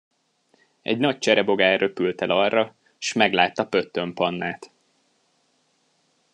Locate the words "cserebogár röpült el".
1.17-2.29